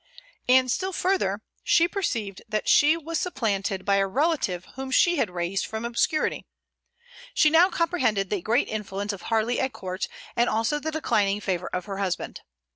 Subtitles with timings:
[0.49, 5.29] And, still further, she perceived that she was supplanted by a relative whom she had
[5.29, 6.47] raised from obscurity.
[7.35, 11.67] She now comprehended the great influence of Harley at court, and also the declining favor
[11.67, 12.41] of her husband.